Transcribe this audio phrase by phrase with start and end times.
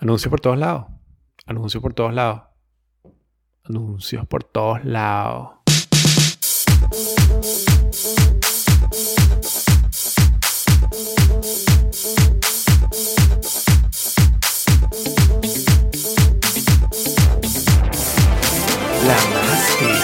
[0.00, 0.86] Anuncios por todos lados.
[1.44, 2.40] Anuncios por todos lados.
[3.64, 5.50] Anuncios por todos lados.
[19.04, 19.96] La Master.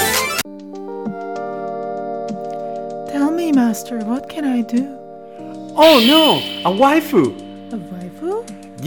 [3.10, 4.84] Tell me, Master, what can I do?
[5.74, 6.42] Oh no!
[6.68, 7.34] A waifu!
[7.72, 8.35] A waifu?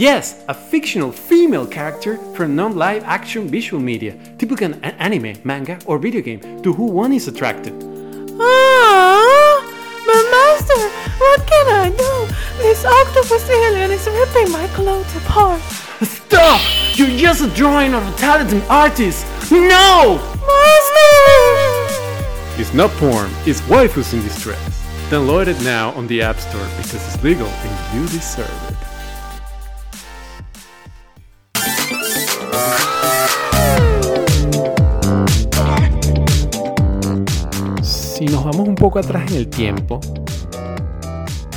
[0.00, 5.98] Yes, a fictional female character from non-live action visual media, typical an anime, manga, or
[5.98, 7.74] video game, to who one is attracted.
[8.40, 9.60] Ah,
[10.06, 10.80] my Master,
[11.20, 12.34] what can I do?
[12.62, 15.60] This octopus alien is ripping my clothes apart.
[16.00, 16.62] Stop!
[16.94, 19.26] You're just a drawing of a talented artist!
[19.50, 20.16] No!
[20.48, 20.98] Master!
[22.58, 24.82] It's not porn, it's waifus in distress.
[25.10, 28.89] Download it now on the App Store because it's legal and you deserve it.
[38.68, 40.00] Un poco atrás en el tiempo,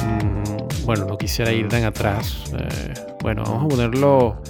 [0.03, 2.51] mm, bueno, no quisiera ir tan atrás.
[2.57, 4.41] eh, bueno, vamos a ponerlo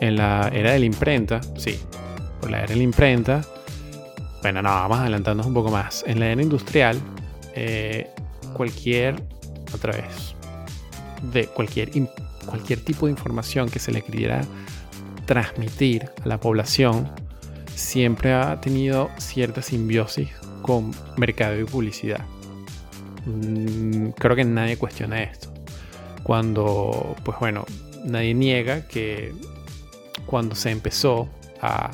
[0.00, 1.40] en la era de la imprenta.
[1.56, 1.78] Sí,
[2.40, 3.42] por la era de la imprenta.
[4.42, 6.04] Bueno, no, vamos adelantándonos un poco más.
[6.06, 6.98] En la era industrial,
[7.54, 8.10] eh,
[8.52, 9.16] cualquier,
[9.74, 10.34] otra vez,
[11.32, 11.90] de cualquier,
[12.46, 14.42] cualquier tipo de información que se le queriera
[15.26, 17.10] transmitir a la población,
[17.74, 22.24] siempre ha tenido cierta simbiosis con mercado y publicidad.
[23.26, 25.52] Mm, creo que nadie cuestiona esto.
[26.22, 27.64] Cuando, pues bueno,
[28.04, 29.32] nadie niega que
[30.26, 31.28] cuando se empezó
[31.60, 31.90] a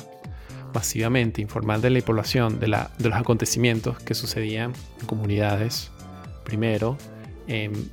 [0.73, 5.91] masivamente informar de la población de, la- de los acontecimientos que sucedían en comunidades,
[6.43, 6.97] primero,
[7.47, 7.89] en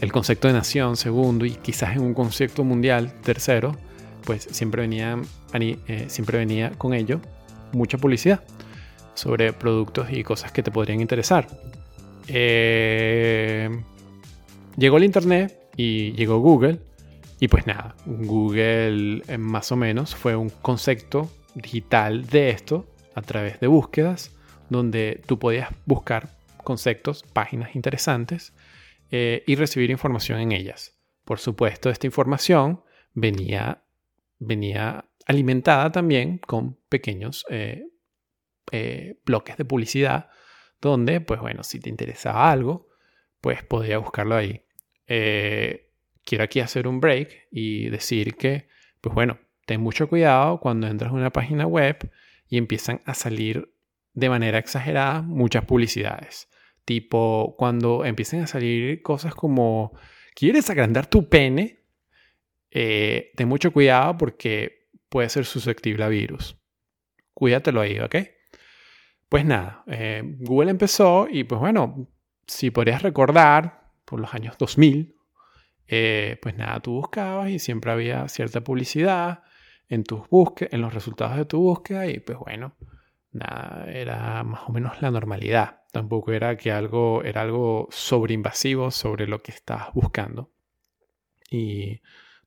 [0.00, 3.76] el concepto de nación, segundo, y quizás en un concepto mundial, tercero,
[4.24, 5.18] pues siempre venía,
[5.54, 7.20] eh, siempre venía con ello
[7.72, 8.42] mucha publicidad
[9.16, 11.48] sobre productos y cosas que te podrían interesar.
[12.28, 13.68] Eh,
[14.76, 16.78] llegó el Internet y llegó Google.
[17.38, 23.22] Y pues nada, Google eh, más o menos fue un concepto digital de esto a
[23.22, 24.32] través de búsquedas
[24.70, 26.30] donde tú podías buscar
[26.64, 28.52] conceptos, páginas interesantes
[29.10, 30.98] eh, y recibir información en ellas.
[31.24, 32.82] Por supuesto, esta información
[33.12, 33.82] venía,
[34.38, 37.44] venía alimentada también con pequeños
[38.72, 40.30] eh, bloques de publicidad
[40.80, 42.88] donde, pues bueno, si te interesaba algo,
[43.40, 44.62] pues podía buscarlo ahí.
[45.06, 45.90] Eh,
[46.24, 48.68] quiero aquí hacer un break y decir que,
[49.00, 52.10] pues bueno, ten mucho cuidado cuando entras a una página web
[52.48, 53.72] y empiezan a salir
[54.12, 56.48] de manera exagerada muchas publicidades.
[56.84, 59.92] Tipo, cuando empiezan a salir cosas como,
[60.34, 61.84] ¿quieres agrandar tu pene?
[62.70, 66.56] Eh, ten mucho cuidado porque puede ser susceptible a virus.
[67.34, 68.16] Cuídatelo ahí, ¿ok?
[69.28, 72.08] Pues nada, eh, Google empezó y pues bueno,
[72.46, 75.16] si podrías recordar, por los años 2000,
[75.88, 79.42] eh, pues nada, tú buscabas y siempre había cierta publicidad
[79.88, 82.76] en tus búsquedas, en los resultados de tu búsqueda y pues bueno,
[83.32, 85.82] nada, era más o menos la normalidad.
[85.92, 90.52] Tampoco era que algo era algo sobreinvasivo sobre lo que estabas buscando.
[91.50, 92.00] Y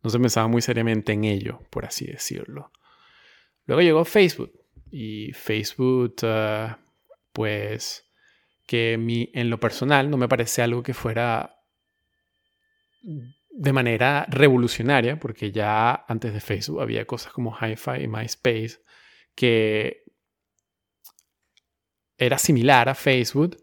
[0.03, 2.71] no se pensaba muy seriamente en ello, por así decirlo.
[3.65, 4.58] Luego llegó Facebook
[4.91, 6.75] y Facebook, eh,
[7.33, 8.05] pues
[8.67, 11.55] que mi, en lo personal no me parece algo que fuera
[13.01, 18.81] de manera revolucionaria, porque ya antes de Facebook había cosas como Hi-Fi y MySpace
[19.35, 20.03] que
[22.17, 23.57] era similar a Facebook,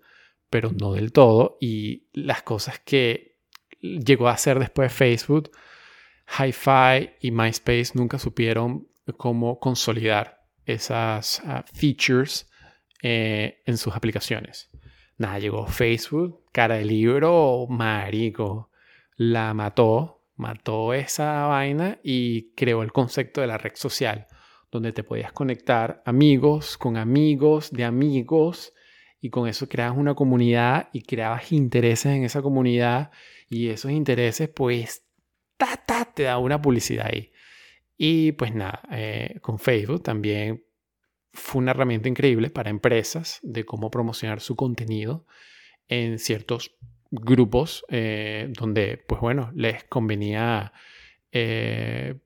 [0.51, 1.59] pero no del todo.
[1.61, 3.39] Y las cosas que
[3.81, 5.51] llegó a hacer después de Facebook,
[6.39, 8.89] Hi-Fi y MySpace nunca supieron
[9.19, 10.36] cómo consolidar
[10.67, 12.51] esas uh, features
[13.03, 14.69] eh, en sus aplicaciones.
[15.17, 18.71] Nada, llegó Facebook, cara de libro, marico
[19.17, 24.27] la mató, mató esa vaina y creó el concepto de la red social,
[24.71, 28.75] donde te podías conectar amigos con amigos de amigos
[29.21, 33.11] y con eso creabas una comunidad y creabas intereses en esa comunidad
[33.49, 35.05] y esos intereses pues
[35.57, 37.33] ta, ta, te da una publicidad ahí.
[37.97, 40.65] Y pues nada, eh, con Facebook también
[41.33, 45.27] fue una herramienta increíble para empresas de cómo promocionar su contenido
[45.89, 46.77] en ciertos
[47.11, 50.73] grupos eh, donde, pues bueno, les convenía
[51.31, 52.19] eh,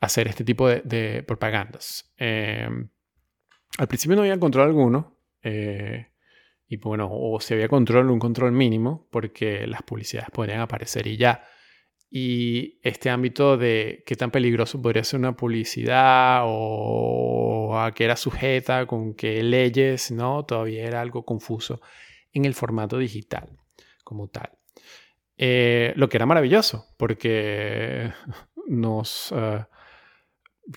[0.00, 2.12] hacer este tipo de, propagandas.
[2.18, 2.68] Eh,
[3.78, 5.16] al principio no había control alguno,
[6.70, 11.16] y bueno, o si había control, un control mínimo, porque las publicidades podrían aparecer y
[11.16, 11.44] ya.
[12.10, 18.16] Y este ámbito de qué tan peligroso podría ser una publicidad o a qué era
[18.16, 20.44] sujeta, con qué leyes, ¿no?
[20.44, 21.80] Todavía era algo confuso
[22.32, 23.58] en el formato digital
[24.04, 24.50] como tal.
[25.36, 28.10] Eh, lo que era maravilloso, porque
[28.66, 29.64] nos eh,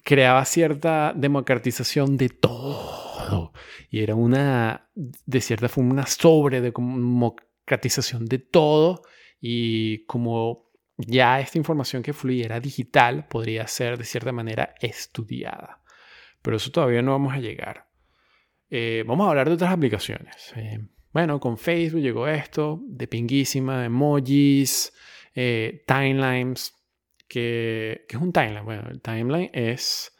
[0.03, 3.53] creaba cierta democratización de todo.
[3.89, 9.03] Y era una, de cierta forma, una sobre democratización de todo.
[9.39, 10.70] Y como
[11.01, 15.81] ya esta información que fluyera digital podría ser de cierta manera estudiada.
[16.41, 17.87] Pero eso todavía no vamos a llegar.
[18.69, 20.53] Eh, vamos a hablar de otras aplicaciones.
[21.11, 24.93] bueno, con Facebook llegó esto, de pinguísima, emojis,
[25.33, 26.81] timelines,
[27.31, 28.65] que, es un timeline.
[28.65, 30.13] Bueno, el timeline es,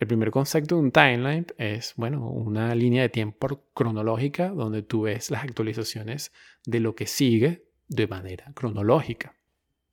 [0.00, 5.02] el primer concepto de un timeline es, bueno, una línea de tiempo cronológica donde tú
[5.02, 6.32] ves las actualizaciones
[6.66, 9.36] de lo que sigue de manera cronológica.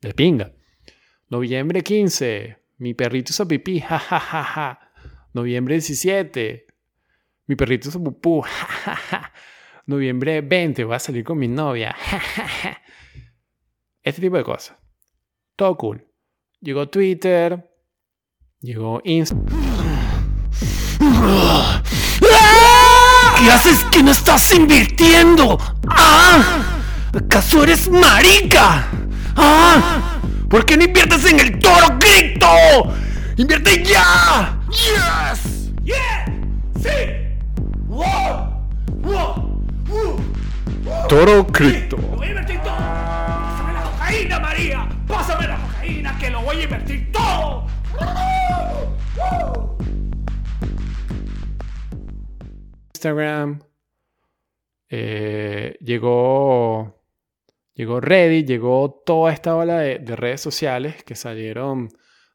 [0.02, 0.54] De pinga.
[1.30, 4.80] Noviembre 15, mi perrito hizo pipí, ja,
[5.34, 6.66] Noviembre 17,
[7.48, 8.42] mi perrito hizo pupú,
[8.86, 9.34] ja,
[9.86, 11.96] Noviembre 20, voy a salir con mi novia,
[14.04, 14.78] Este tipo de cosas.
[15.58, 16.08] Todo cool.
[16.62, 17.70] Llegó Twitter,
[18.62, 19.48] llegó Instagram.
[23.38, 25.58] ¿Qué haces que no estás invirtiendo?
[25.90, 26.77] ¡Ah!
[27.14, 28.88] ¿Acaso eres marica?
[29.36, 30.20] ¡Ah!
[30.50, 32.48] ¿Por qué no inviertes en el toro cripto?
[33.38, 34.60] ¡Invierte ya!
[34.70, 35.72] ¡Yes!
[35.84, 36.26] ¡Yeah!
[36.82, 36.90] ¡Sí!
[37.88, 38.06] ¡Wow!
[39.04, 39.64] ¡Wow!
[39.88, 41.08] ¡Wow!
[41.08, 41.98] Toro cripto.
[41.98, 42.76] Voy a invertir todo.
[42.76, 44.90] Pásame la cocaína, María.
[45.08, 47.68] Pásame la cocaína que lo voy a invertir todo.
[52.94, 53.60] Instagram.
[54.90, 56.97] Eh, llegó
[57.78, 61.90] Llegó Reddit, llegó toda esta ola de, redes sociales que salieron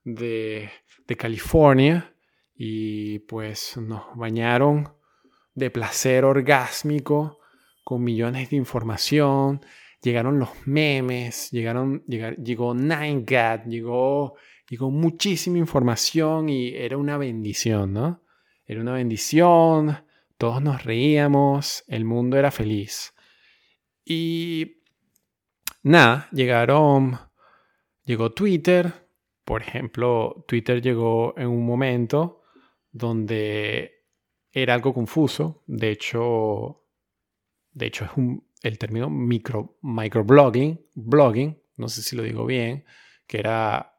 [0.05, 0.71] de,
[1.19, 2.15] California
[2.55, 4.95] y pues nos bañaron
[5.55, 7.41] de placer orgásmico
[7.85, 9.61] con millones de información.
[10.01, 14.37] Llegaron los memes, llegaron, llegó 9gag, llegó,
[14.71, 18.23] llegó muchísima información y era una bendición, ¿no?
[18.65, 20.05] Era una bendición,
[20.39, 23.13] todos nos reíamos, el mundo era feliz.
[24.05, 24.82] Y
[25.83, 27.19] nada, llegaron,
[28.05, 29.09] llegó Twitter,
[29.45, 32.43] por ejemplo, Twitter llegó en un momento
[32.91, 34.05] donde
[34.53, 36.85] era algo confuso, de hecho,
[37.73, 38.13] de hecho es
[38.63, 42.85] el término micro, microblogging, blogging, no sé si lo digo bien,
[43.27, 43.99] que era,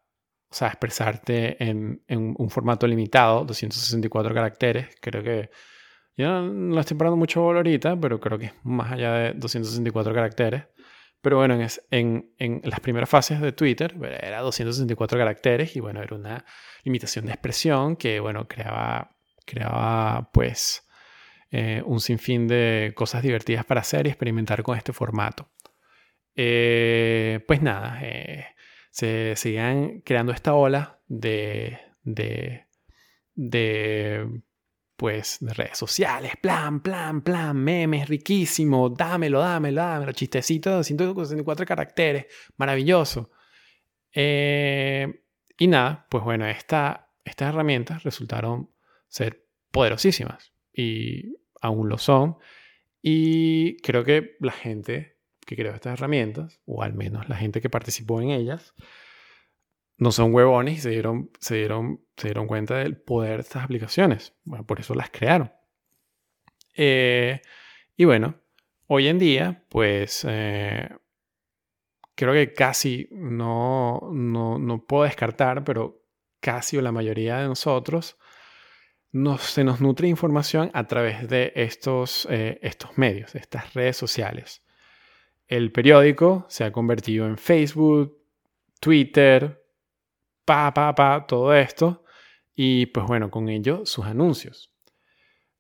[0.50, 5.50] o sea, expresarte en, en un formato limitado, 264 caracteres, creo que
[6.15, 10.13] yo no, no estoy parando mucho ahorita, pero creo que es más allá de 264
[10.13, 10.65] caracteres.
[11.24, 11.58] Pero bueno,
[11.90, 16.46] en, las primeras fases de Twitter era 264 caracteres y bueno, era una
[16.84, 19.16] limitación de expresión que bueno, creaba,
[19.46, 20.86] creaba pues
[21.50, 25.50] eh, un sinfín de cosas divertidas para hacer y experimentar con este formato.
[26.36, 28.48] Eh, pues nada, eh,
[28.92, 31.80] se seguían creando esta ola de
[34.95, 41.66] pues de redes sociales, plan, plan, plan, memes, riquísimo, dámelo, dámelo, dámelo, chistecito de 164
[41.66, 43.31] caracteres, maravilloso.
[44.13, 45.24] Eh,
[45.57, 48.71] y nada, pues bueno, esta, estas herramientas resultaron
[49.07, 52.38] ser poderosísimas y aún lo son.
[53.02, 57.69] Y creo que la gente que creó estas herramientas, o al menos la gente que
[57.69, 58.73] participó en ellas,
[59.97, 63.64] no son huevones y se dieron, se dieron, se dieron cuenta del poder de estas
[63.64, 64.33] aplicaciones.
[64.44, 65.52] Bueno, por eso las crearon.
[66.76, 67.42] Eh,
[67.95, 68.35] y bueno,
[68.88, 70.90] hoy en día, pues eh,
[72.16, 76.02] creo que casi no, no, puedo descartar, pero
[76.40, 78.18] casi o la mayoría de nosotros
[79.40, 84.64] se nos nutre información a través de estos, eh, estos medios, estas redes sociales.
[85.47, 88.18] El periódico se ha convertido en Facebook,
[88.80, 89.63] Twitter,
[90.45, 92.04] pa, pa, pa, todo esto.
[92.56, 94.71] Y pues bueno, con ello sus anuncios.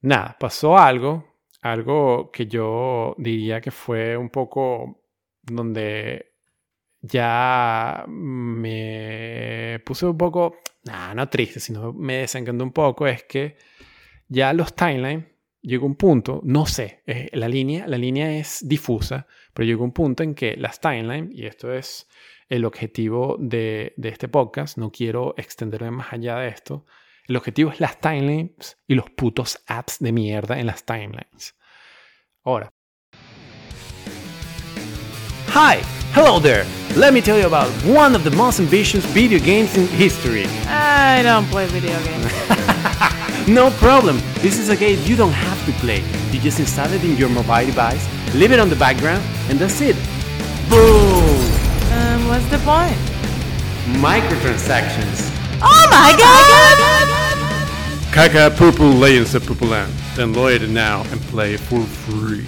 [0.01, 5.01] Nada, pasó algo, algo que yo diría que fue un poco
[5.41, 6.33] donde
[7.01, 13.57] ya me puse un poco, nada, no triste, sino me desencantó un poco, es que
[14.27, 15.25] ya los timelines
[15.61, 20.23] llegó un punto, no sé, la línea, la línea es difusa, pero llegó un punto
[20.23, 22.07] en que las timelines, y esto es
[22.49, 26.85] el objetivo de, este podcast, no quiero extenderme más allá de esto.
[27.27, 31.55] El objetivo es las timelines y los putos ads de mierda en las timelines.
[32.43, 32.71] Ahora.
[35.55, 35.79] Hi,
[36.15, 36.65] hello there.
[36.95, 40.45] let me tell you about one of the most ambitious video games in history.
[40.67, 42.31] I don't play video games.
[43.47, 44.21] No problem.
[44.35, 46.01] This is a game you don't have to play.
[46.31, 49.81] You just install it in your mobile device, leave it on the background, and that's
[49.81, 49.97] it.
[50.69, 51.02] Boom!
[52.33, 52.97] What's the point?
[54.01, 55.29] Microtransactions.
[55.61, 56.77] Oh my god!
[58.11, 59.93] Kaka Purple Legends of Purple Land.
[60.15, 62.45] Download it now and play for free.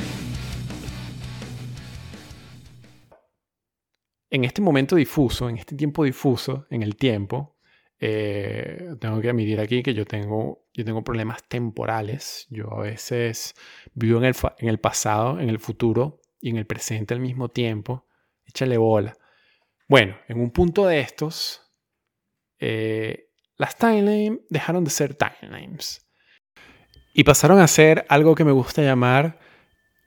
[4.31, 7.55] En este momento difuso, en este tiempo difuso, en el tiempo,
[7.99, 12.47] eh, tengo que admitir aquí que yo tengo, yo tengo problemas temporales.
[12.49, 13.53] Yo a veces
[13.93, 17.49] vivo en el, en el pasado, en el futuro y en el presente al mismo
[17.49, 18.07] tiempo.
[18.47, 19.15] Échale bola.
[19.87, 21.61] Bueno, en un punto de estos,
[22.59, 26.05] eh, las timelines dejaron de ser timelines
[27.13, 29.39] y pasaron a ser algo que me gusta llamar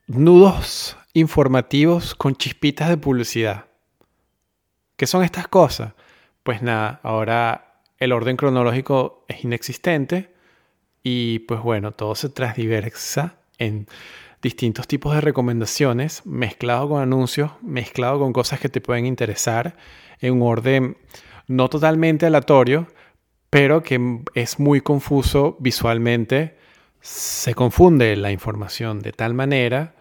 [0.06, 3.66] nudos informativos con chispitas de publicidad.
[4.97, 5.94] ¿Qué son estas cosas?
[6.42, 10.35] Pues nada, ahora el orden cronológico es inexistente
[11.02, 13.87] y pues bueno, todo se transdiversa en
[14.40, 19.76] distintos tipos de recomendaciones, mezclado con anuncios, mezclado con cosas que te pueden interesar
[20.21, 20.97] en un orden
[21.47, 22.87] no totalmente aleatorio,
[23.50, 26.57] pero que es muy confuso visualmente.
[27.00, 29.95] Se confunde la información de tal manera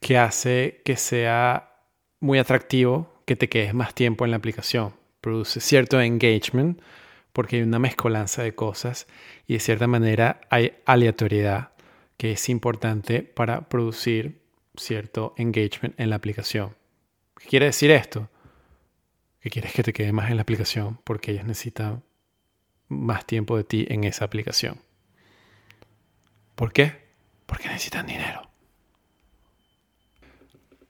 [0.00, 1.72] que hace que sea
[2.20, 4.94] muy atractivo que te quedes más tiempo en la aplicación.
[5.20, 6.80] Produce cierto engagement
[7.32, 9.06] porque hay una mezcolanza de cosas
[9.46, 11.72] y de cierta manera hay aleatoriedad
[12.18, 14.42] que es importante para producir
[14.76, 16.76] cierto engagement en la aplicación.
[17.38, 18.28] ¿Qué quiere decir esto?
[19.40, 22.02] Que quieres que te quede más en la aplicación porque ellos necesitan
[22.88, 24.80] más tiempo de ti en esa aplicación.
[26.54, 27.08] ¿Por qué?
[27.46, 28.42] Porque necesitan dinero.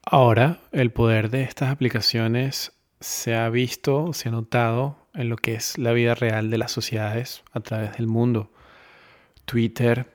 [0.03, 5.53] Ahora, el poder de estas aplicaciones se ha visto, se ha notado en lo que
[5.53, 8.51] es la vida real de las sociedades a través del mundo.
[9.45, 10.11] Twitter,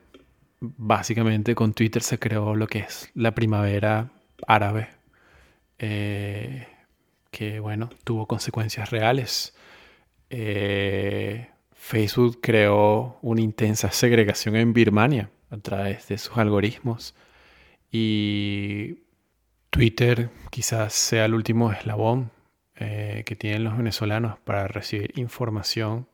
[0.77, 4.11] básicamente con Twitter se creó lo que es la primavera
[4.47, 4.89] árabe,
[5.79, 6.67] eh,
[7.31, 9.55] que bueno, tuvo consecuencias reales.
[10.29, 17.15] Eh, Facebook creó una intensa segregación en Birmania a través de sus algoritmos
[17.91, 19.03] y
[19.69, 22.31] Twitter quizás sea el último eslabón
[22.77, 26.07] eh, que tienen los venezolanos para recibir información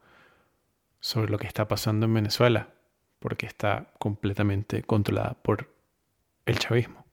[1.00, 2.70] sobre lo que está pasando en Venezuela,
[3.22, 5.72] porque está completamente controlada por
[6.48, 7.06] el chavismo.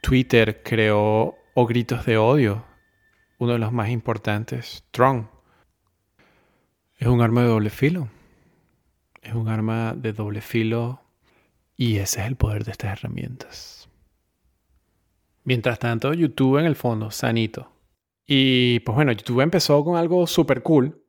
[0.00, 2.64] Twitter creó o gritos de odio,
[3.38, 5.30] uno de los más importantes, Tron.
[6.96, 8.08] Es un arma de doble filo.
[9.22, 11.02] Es un arma de doble filo
[11.76, 13.88] y ese es el poder de estas herramientas.
[15.44, 17.70] Mientras tanto, YouTube en el fondo, sanito.
[18.26, 21.03] Y pues bueno, YouTube empezó con algo súper cool.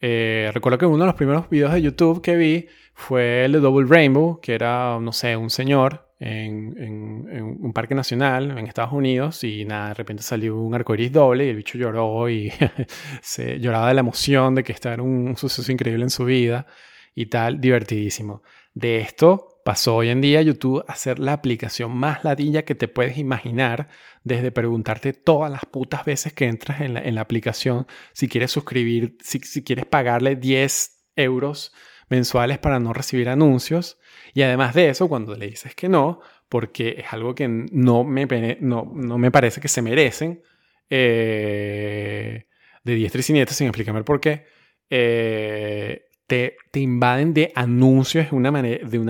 [0.00, 3.60] Eh, recuerdo que uno de los primeros videos de YouTube que vi fue el de
[3.60, 8.66] Double Rainbow, que era, no sé, un señor en, en- en un parque nacional en
[8.66, 12.52] Estados Unidos y nada, de repente salió un arcoiris doble y el bicho lloró y
[13.22, 16.66] se lloraba de la emoción de que esto era un suceso increíble en su vida
[17.14, 18.42] y tal, divertidísimo.
[18.74, 22.88] De esto pasó hoy en día YouTube a ser la aplicación más ladilla que te
[22.88, 23.88] puedes imaginar,
[24.24, 28.50] desde preguntarte todas las putas veces que entras en la, en la aplicación si quieres
[28.50, 31.72] suscribir, si, si quieres pagarle 10 euros
[32.08, 33.98] mensuales para no recibir anuncios.
[34.34, 38.26] Y además de eso, cuando le dices que no, porque es algo que no me,
[38.60, 40.42] no, no me parece que se merecen,
[40.90, 42.46] eh,
[42.84, 44.46] de diestra y siniestra, sin explicarme por qué,
[44.88, 48.50] eh, te, invaden de anuncios de una,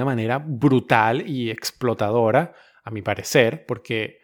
[0.04, 4.20] manera, brutal y explotadora, a mi parecer, porque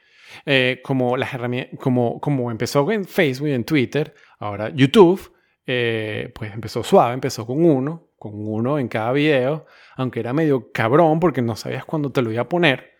[0.46, 1.30] eh, como, las
[1.78, 5.32] como, empezó en Facebook y en Twitter, ahora YouTube,
[5.66, 10.70] eh, pues empezó suave, empezó con uno, con uno en cada video, aunque era medio
[10.72, 12.92] cabrón porque no sabías cuándo te lo iba a poner.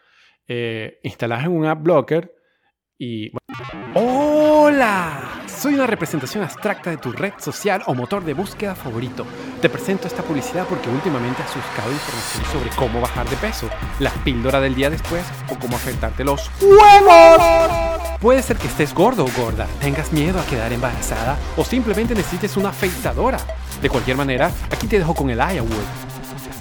[0.49, 2.35] Eh, en un app blocker
[2.99, 3.31] y...
[3.95, 5.43] ¡Hola!
[5.47, 9.25] Soy una representación abstracta de tu red social o motor de búsqueda favorito.
[9.61, 13.71] Te presento esta publicidad porque últimamente has buscado información sobre cómo bajar de peso,
[14.01, 17.41] la píldora del día después o cómo afectarte los huevos.
[18.21, 22.57] Puede ser que estés gordo o gorda, tengas miedo a quedar embarazada o simplemente necesites
[22.57, 23.39] una afeitadora.
[23.81, 26.14] De cualquier manera, aquí te dejo con el Iowa.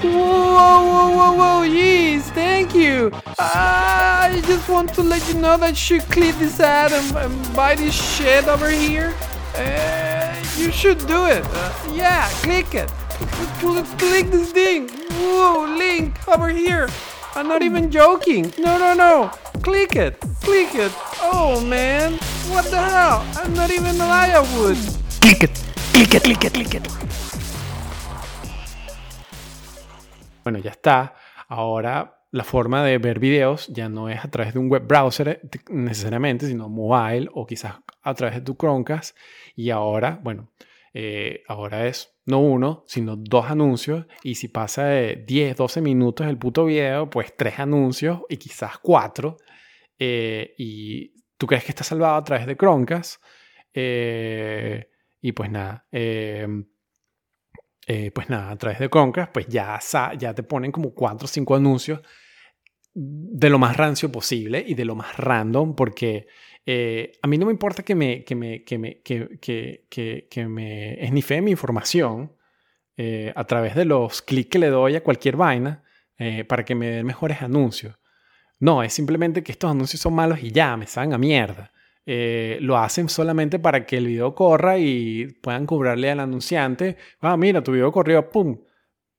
[0.04, 3.10] Whoa, whoa, whoa, whoa, jeez, thank you.
[3.14, 7.16] Uh, I just want to let you know that you should click this ad and,
[7.16, 9.14] and buy this shit over here.
[9.56, 11.46] Uh, you should do it.
[11.46, 12.90] Uh, yeah, click it.
[13.62, 14.90] Cl- Click this thing.
[15.22, 16.90] Whoa, link over here.
[17.36, 18.54] I'm not even joking.
[18.60, 19.32] No, no, no.
[19.62, 20.20] Click it.
[20.42, 20.92] Click it.
[21.22, 22.14] Oh, man.
[22.52, 23.26] What the hell?
[23.38, 24.78] I'm not even a liar Wood.
[25.22, 26.88] Click it, click it, click it, click it.
[30.44, 31.16] Bueno, ya está.
[31.48, 35.30] Ahora la forma de ver videos ya no es a través de un web browser
[35.30, 39.16] eh, necesariamente, sino mobile o quizás a través de tu Chromecast.
[39.56, 40.52] Y ahora, bueno,
[40.96, 44.08] eh, ahora es no uno, sino dos anuncios.
[44.24, 48.80] Y si pasa de 10, 12 minutos el puto video, pues tres anuncios y quizás
[48.80, 49.38] cuatro.
[50.00, 53.22] Eh, y tú crees que está salvado a través de Chromecast.
[55.22, 55.86] y pues nada.
[58.14, 59.80] Pues nada, a través de Chromecast, pues ya,
[60.18, 62.02] ya te ponen como cuatro o cinco anuncios
[62.94, 66.28] de lo más rancio posible y de lo más random, porque
[66.66, 69.40] eh, a mí no me importa que me, que me, que me, que,
[69.90, 72.36] que, que, me esnife mi información
[72.96, 75.84] eh, a través de los clics que le doy a cualquier vaina
[76.18, 77.96] eh, para que me den mejores anuncios.
[78.60, 81.74] No, es simplemente que estos anuncios son malos y ya, me saben a mierda.
[82.06, 87.64] Lo hacen solamente para que el video corra y puedan cobrarle al anunciante, ah, mira,
[87.64, 88.60] tu video corrió, ¡pum!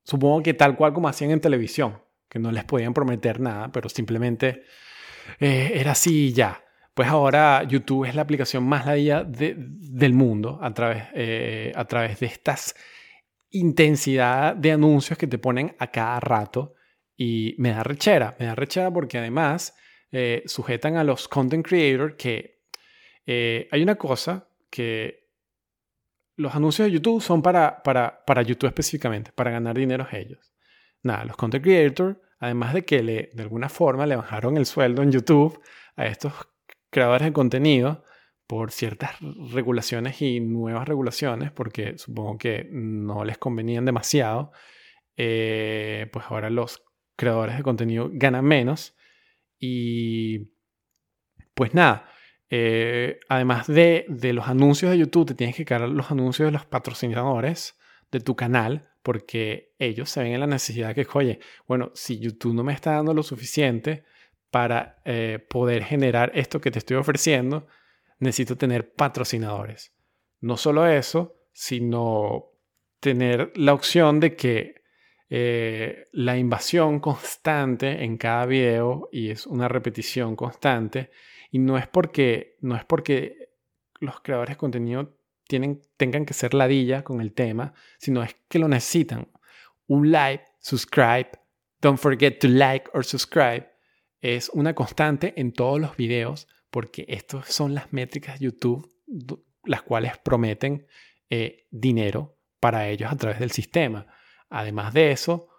[0.03, 3.87] Supongo que tal cual como hacían en televisión que no les podían prometer nada, pero
[3.87, 4.63] simplemente
[5.39, 6.61] eh, era así y ya.
[6.93, 12.19] Pues ahora YouTube es la aplicación más ladilla del mundo a través, eh, a través
[12.19, 12.75] de estas
[13.51, 16.73] intensidad de anuncios que te ponen a cada rato
[17.15, 19.73] y me da rechera, me da rechera porque además
[20.11, 22.54] eh, sujetan a los content creators que
[23.25, 25.25] hay una cosa que
[26.37, 30.53] los anuncios de YouTube son para, para, para YouTube específicamente, para ganar dinero ellos.
[31.03, 35.01] Nada, los content creators, además de que le, de alguna forma le bajaron el sueldo
[35.01, 35.61] en YouTube
[35.95, 36.33] a estos
[36.89, 38.03] creadores de contenido
[38.47, 39.15] por ciertas
[39.51, 44.51] regulaciones y nuevas regulaciones, porque supongo que no les convenían demasiado,
[45.17, 46.83] eh, pues ahora los
[47.15, 48.95] creadores de contenido ganan menos.
[49.59, 50.51] Y
[51.53, 52.09] pues nada,
[52.49, 56.51] eh, además de, de, los anuncios de YouTube, te tienes que cargar los anuncios de
[56.51, 57.75] los patrocinadores
[58.11, 62.55] de tu canal porque ellos se ven en la necesidad que, oye, bueno, si YouTube
[62.55, 64.03] no me está dando lo suficiente
[64.49, 67.67] para eh, poder generar esto que te estoy ofreciendo,
[68.19, 69.93] necesito tener patrocinadores.
[70.41, 72.45] No solo eso, sino
[72.99, 74.81] tener la opción de que
[75.29, 81.11] eh, la invasión constante en cada video y es una repetición constante
[81.51, 83.49] y no es porque no es porque
[83.99, 88.59] los creadores de contenido tienen, tengan que ser ladilla con el tema, sino es que
[88.59, 89.31] lo necesitan.
[89.87, 91.29] Un like, subscribe,
[91.81, 93.69] don't forget to like or subscribe,
[94.21, 98.91] es una constante en todos los videos porque estas son las métricas de YouTube
[99.65, 100.87] las cuales prometen
[101.29, 104.07] eh, dinero para ellos a través del sistema.
[104.55, 105.49] Además de eso,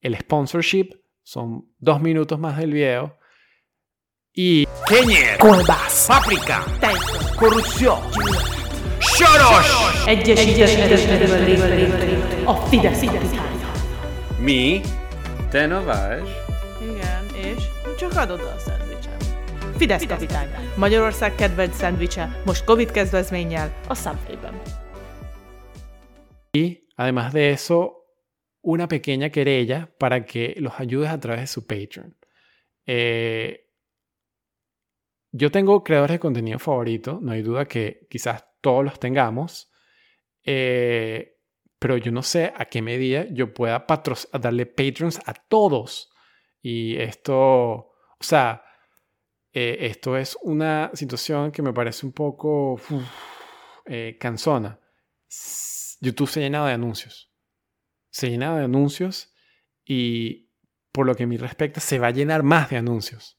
[0.00, 0.88] el sponsorship
[1.22, 3.16] son dos minutos más del video
[4.32, 6.64] y Kényer, kolbász, paprika,
[7.38, 8.00] corrupción
[8.98, 10.04] Soros!
[14.38, 14.80] Mi?
[15.50, 16.28] Te vagy?
[16.82, 17.64] Igen, és
[17.98, 19.16] csak adod a szendvicsem.
[19.76, 20.48] Fidesz kapitány.
[20.76, 24.60] Magyarország kedvenc szendvicse, most Covid kezdvezménnyel a Subway-ben.
[26.50, 27.99] Y, además de eso,
[28.62, 32.16] una pequeña querella para que los ayudes a través de su Patreon.
[32.86, 33.70] Eh,
[35.32, 39.70] yo tengo creadores de contenido favorito, no hay duda que quizás todos los tengamos,
[40.44, 41.38] eh,
[41.78, 43.86] pero yo no sé a qué medida yo pueda
[44.40, 46.10] darle patrons a todos.
[46.62, 48.62] Y esto, o sea,
[49.52, 52.80] eh, esto es una situación que me parece un poco
[53.86, 54.78] eh, cansona.
[56.00, 57.29] YouTube se ha llenado de anuncios.
[58.10, 59.32] Se ha llenado de anuncios
[59.84, 60.50] y
[60.92, 63.38] por lo que me respecta se va a llenar más de anuncios.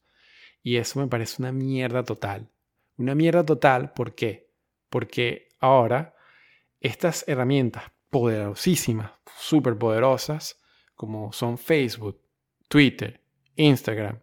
[0.63, 2.49] Y eso me parece una mierda total.
[2.97, 4.51] Una mierda total, ¿por qué?
[4.91, 6.13] porque ahora
[6.81, 10.61] estas herramientas poderosísimas, súper poderosas,
[10.95, 12.21] como son Facebook,
[12.67, 13.21] Twitter,
[13.55, 14.19] Instagram,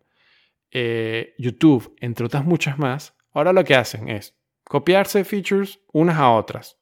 [0.70, 6.30] eh, YouTube, entre otras muchas más, ahora lo que hacen es copiarse features unas a
[6.30, 6.78] otras,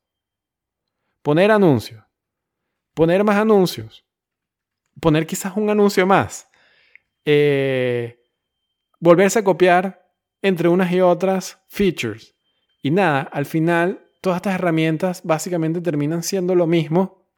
[1.22, 2.04] poner anuncios,
[2.96, 4.06] poner más anuncios,
[5.00, 6.48] poner quizás un anuncio más,
[7.26, 8.18] eh,
[8.98, 12.34] volverse a copiar entre unas y otras features,
[12.82, 17.28] y nada, al final todas estas herramientas básicamente terminan siendo lo mismo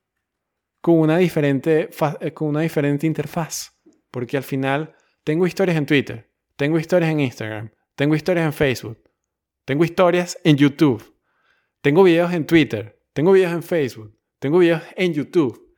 [0.81, 1.89] con una diferente,
[2.21, 3.73] eh, con una diferente interfaz.
[4.11, 4.95] Porque al final
[5.25, 9.03] tengo historias en Twitter, tengo historias en Instagram, tengo historias en Facebook,
[9.65, 11.15] tengo historias en YouTube,
[11.81, 15.75] tengo videos en Twitter, tengo videos en Facebook, tengo videos en YouTube.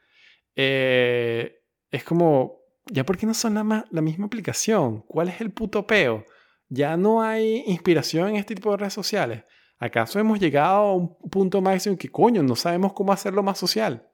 [0.55, 5.03] Eh, es como, ¿ya por qué no son la, la misma aplicación?
[5.03, 6.25] ¿Cuál es el puto peo?
[6.69, 9.45] Ya no hay inspiración en este tipo de redes sociales.
[9.79, 13.59] ¿Acaso hemos llegado a un punto máximo en que, coño, no sabemos cómo hacerlo más
[13.59, 14.07] social?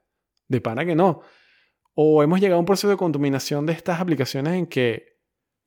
[0.47, 1.21] De pana que no.
[1.93, 5.17] O hemos llegado a un proceso de contaminación de estas aplicaciones en que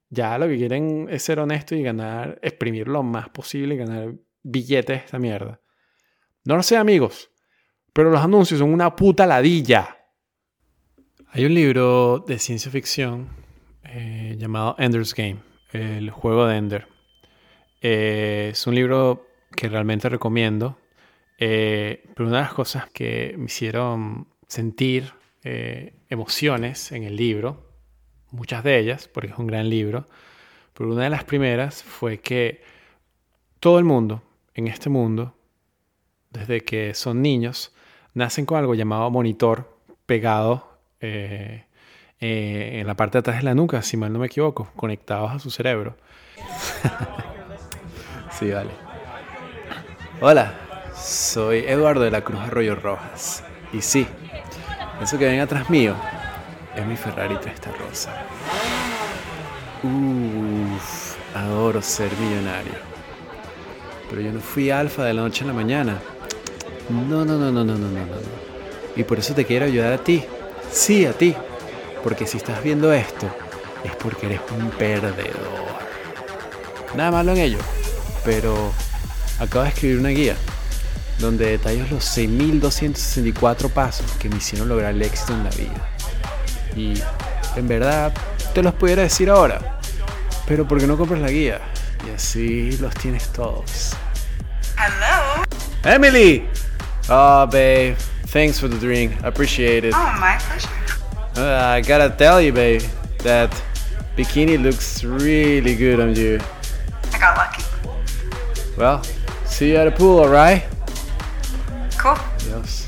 [0.09, 4.15] ya lo que quieren es ser honesto y ganar, exprimir lo más posible y ganar
[4.43, 5.61] billetes de esta mierda.
[6.45, 7.31] No lo sé, amigos,
[7.93, 9.97] pero los anuncios son una puta ladilla.
[11.33, 13.29] Hay un libro de ciencia ficción
[13.85, 15.39] eh, llamado Ender's Game,
[15.73, 16.89] el juego de Ender.
[17.81, 19.27] Eh, es un libro
[19.57, 20.79] que realmente recomiendo,
[21.39, 25.13] eh, pero una de las cosas que me hicieron sentir
[26.11, 27.71] emociones en el libro,
[28.31, 30.07] muchas de ellas, porque es un gran libro,
[30.75, 32.63] pero una de las primeras fue que
[33.59, 34.23] todo el mundo
[34.55, 35.35] en este mundo,
[36.31, 37.73] desde que son niños,
[38.15, 41.65] nacen con algo llamado monitor pegado eh,
[42.21, 45.33] eh, en la parte de atrás de la nuca, si mal no me equivoco, conectados
[45.33, 45.97] a su cerebro.
[48.31, 48.71] sí, vale.
[50.21, 50.53] Hola,
[50.95, 53.43] soy Eduardo de la Cruz Arroyo Rojas.
[53.73, 54.07] Y sí,
[55.01, 55.95] eso que ven atrás mío
[56.77, 58.13] es mi Ferrari Testa Rosa.
[59.83, 62.75] Uff, adoro ser millonario.
[64.11, 65.99] Pero yo no fui alfa de la noche a la mañana.
[66.91, 68.17] No, no, no, no, no, no, no, no.
[68.97, 70.25] Y por eso te quiero ayudar a ti.
[70.73, 71.37] Sí, a ti.
[72.03, 73.27] Porque si estás viendo esto,
[73.85, 75.71] es porque eres un perdedor.
[76.97, 77.59] Nada malo en ello.
[78.25, 78.73] Pero
[79.39, 80.37] acabo de escribir una guía
[81.21, 85.89] donde detallo los 6.264 pasos que me hicieron lograr el éxito en la vida.
[86.77, 86.95] Y
[87.57, 88.13] en verdad
[88.55, 89.81] te los pudiera decir ahora,
[90.47, 91.61] pero porque no compras la guía
[92.07, 93.93] y así los tienes todos.
[94.77, 95.45] Hello.
[95.85, 96.49] Emily!
[97.11, 97.97] Oh, babe.
[98.29, 99.13] Thanks for the drink.
[99.25, 99.93] I appreciate it.
[99.97, 100.69] Oh, my pleasure.
[101.37, 102.83] Uh, I gotta tell you, babe,
[103.19, 103.51] that
[104.17, 106.39] bikini looks really good on you.
[107.13, 107.65] I got lucky.
[108.77, 109.03] Well,
[109.45, 110.63] see you at the pool, alright?
[111.99, 112.17] Cool.
[112.39, 112.87] Dios.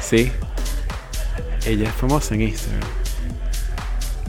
[0.00, 0.32] Sí.
[1.66, 2.88] Ella es famosa en Instagram.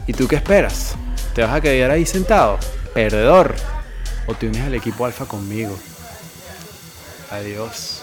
[0.06, 0.94] ¿Y tú qué esperas?
[1.34, 2.58] ¿Te vas a quedar ahí sentado?
[2.92, 3.54] ¿Perdedor?
[4.26, 5.78] ¿O te unes al equipo alfa conmigo?
[7.30, 7.97] Adiós.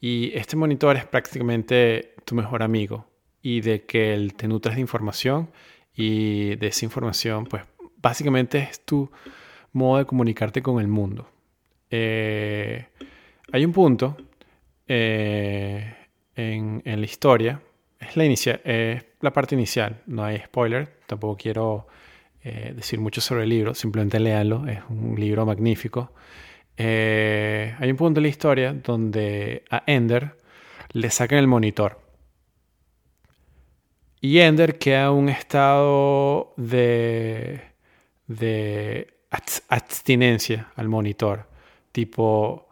[0.00, 3.06] Y este monitor es prácticamente tu mejor amigo.
[3.42, 5.50] Y de que él te nutres de información
[5.94, 7.62] y de esa información, pues
[7.96, 9.10] básicamente es tu
[9.72, 11.28] modo de comunicarte con el mundo.
[11.90, 12.86] Eh,
[13.52, 14.16] hay un punto
[14.86, 15.94] eh,
[16.36, 17.60] en, la historia,
[17.98, 18.24] es la,
[19.20, 21.86] la parte inicial, no hay spoiler, tampoco quiero
[22.42, 26.12] eh, decir mucho sobre el libro, simplemente léanlo, es un libro magnífico.
[26.82, 30.38] Eh, hay un punto en la historia donde a Ender
[30.92, 32.00] le sacan el monitor.
[34.22, 37.60] Y Ender queda en un estado de,
[38.26, 39.12] de
[39.68, 41.48] abstinencia al monitor.
[41.92, 42.70] Tipo,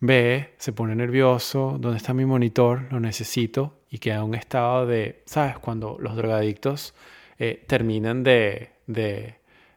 [0.00, 2.82] ve, se pone nervioso, ¿dónde está mi monitor?
[2.90, 3.80] Lo necesito.
[3.88, 5.58] Y queda en un estado de, ¿sabes?
[5.60, 6.94] Cuando los drogadictos
[7.38, 9.36] eh, terminan de, de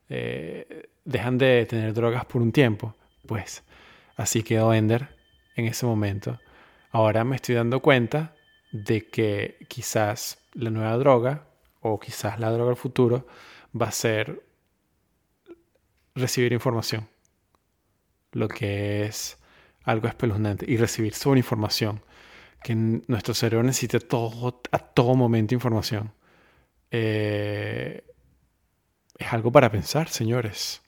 [0.10, 2.94] eh, dejan de tener drogas por un tiempo.
[3.26, 3.64] Pues
[4.20, 5.16] así quedó Ender
[5.56, 6.40] en ese momento.
[6.92, 8.36] Ahora me estoy dando cuenta
[8.72, 11.48] de que quizás la nueva droga
[11.80, 13.28] o quizás la droga del futuro
[13.80, 14.44] va a ser
[16.16, 17.08] recibir información.
[18.34, 19.40] Lo que es
[19.84, 20.66] algo espeluznante.
[20.68, 22.04] Y recibir sobre información.
[22.62, 26.14] Que nuestro cerebro necesita todo, a todo momento información.
[26.92, 28.04] Eh,
[29.18, 30.82] es algo para pensar, señores.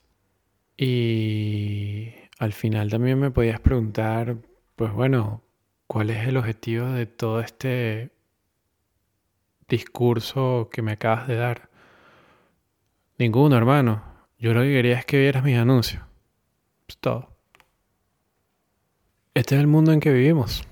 [0.75, 4.35] Y al final también me podías preguntar,
[4.75, 5.43] pues bueno,
[5.85, 8.09] ¿cuál es el objetivo de todo este
[9.69, 11.69] discurso que me acabas de dar?
[13.19, 14.03] Ninguno, hermano.
[14.39, 16.01] Yo lo que quería es que vieras mis anuncios.
[16.87, 17.29] Es todo.
[19.35, 20.67] Este es el mundo en que vivimos.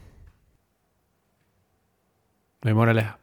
[2.63, 3.18] No hay moraleja.